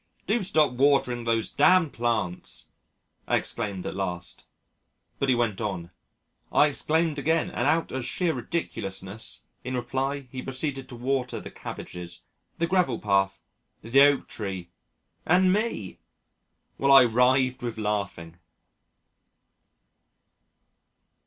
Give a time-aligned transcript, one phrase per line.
[0.25, 2.69] "Do stop watering those damned plants,"
[3.27, 4.45] I exclaimed at last.
[5.19, 5.91] But he went on.
[6.51, 11.51] I exclaimed again and out of sheer ridiculousness, in reply he proceeded to water the
[11.51, 12.23] cabbages,
[12.57, 13.43] the gravel path,
[13.83, 14.71] the oak tree
[15.23, 15.99] and me!
[16.77, 18.39] While I writhed with laughing.